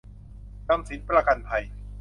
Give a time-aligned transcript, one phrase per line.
[0.69, 1.63] นำสินประกันภัย